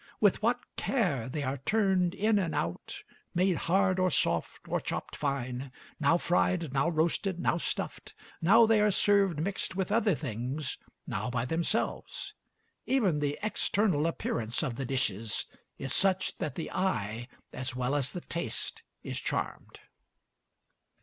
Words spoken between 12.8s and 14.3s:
Even the external